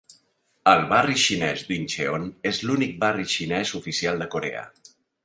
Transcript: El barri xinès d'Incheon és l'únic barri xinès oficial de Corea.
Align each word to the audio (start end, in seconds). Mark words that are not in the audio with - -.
El 0.71 0.79
barri 0.93 1.17
xinès 1.25 1.61
d'Incheon 1.67 2.25
és 2.53 2.63
l'únic 2.69 2.97
barri 3.05 3.27
xinès 3.35 3.75
oficial 3.81 4.19
de 4.25 4.29
Corea. 4.39 4.65